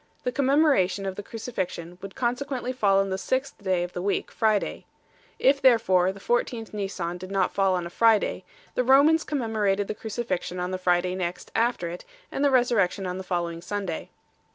The 0.23 0.31
commemoration 0.31 1.05
of 1.05 1.15
the 1.15 1.21
Crucifixion 1.21 1.99
would 2.01 2.15
consequently 2.15 2.73
fall 2.73 2.97
on 2.99 3.11
the 3.11 3.19
sixth 3.19 3.59
day 3.63 3.83
of 3.83 3.93
the 3.93 4.01
week, 4.01 4.31
Friday. 4.31 4.85
If 5.37 5.61
therefore 5.61 6.11
the 6.11 6.19
14th 6.19 6.73
Nisan 6.73 7.19
did 7.19 7.29
not 7.29 7.53
fall 7.53 7.75
on 7.75 7.85
a 7.85 7.91
Friday, 7.91 8.43
the 8.73 8.83
Romans 8.83 9.23
commemorated 9.23 9.87
the 9.87 9.93
Cruci 9.93 10.25
fixion 10.25 10.59
on 10.59 10.71
the 10.71 10.79
Friday 10.79 11.13
next 11.13 11.51
after 11.55 11.87
it, 11.87 12.03
and 12.31 12.43
the 12.43 12.49
Resurrection 12.49 13.05
on 13.05 13.19
the 13.19 13.23
following 13.23 13.61
Sunday. 13.61 14.09